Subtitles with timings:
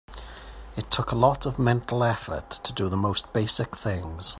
[0.75, 4.29] It took a lot of mental effort to do the most basic things.